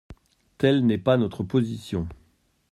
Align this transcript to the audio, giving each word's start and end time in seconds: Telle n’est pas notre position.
Telle 0.57 0.83
n’est 0.87 0.97
pas 0.97 1.15
notre 1.15 1.43
position. 1.43 2.07